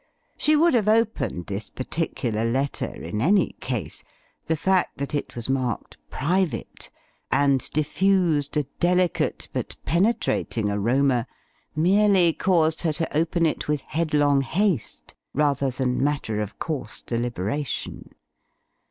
She 0.35 0.55
would 0.55 0.73
have 0.73 0.87
opened 0.87 1.45
this 1.45 1.69
particular 1.69 2.43
letter 2.43 2.87
in 2.91 3.21
any 3.21 3.51
case; 3.59 4.03
the 4.47 4.55
fact 4.55 4.97
that 4.97 5.13
it 5.13 5.35
was 5.35 5.47
marked 5.47 5.95
"private," 6.09 6.89
and 7.31 7.59
diffused 7.71 8.57
a 8.57 8.63
delicate 8.79 9.47
but 9.53 9.75
penetrating 9.85 10.71
aroma 10.71 11.27
merely 11.75 12.33
caused 12.33 12.81
her 12.81 12.93
to 12.93 13.15
open 13.15 13.45
it 13.45 13.67
with 13.67 13.81
headlong 13.81 14.41
haste 14.41 15.13
rather 15.35 15.69
than 15.69 16.03
matter 16.03 16.41
of 16.41 16.57
course 16.57 17.03
deliberation. 17.03 18.09